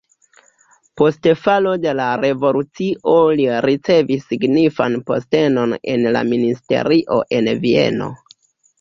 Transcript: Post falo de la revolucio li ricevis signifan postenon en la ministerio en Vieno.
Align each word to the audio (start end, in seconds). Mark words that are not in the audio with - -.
Post 1.01 1.27
falo 1.41 1.73
de 1.83 1.93
la 1.99 2.07
revolucio 2.21 3.15
li 3.41 3.47
ricevis 3.67 4.27
signifan 4.33 4.99
postenon 5.13 5.79
en 5.97 6.11
la 6.19 6.27
ministerio 6.35 7.25
en 7.41 7.57
Vieno. 7.69 8.15